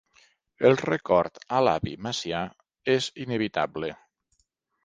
El 0.69 0.77
record 0.81 1.37
a 1.59 1.59
l'avi 1.67 1.93
Macià 2.07 2.41
és 2.97 3.11
inevitable. 3.27 3.93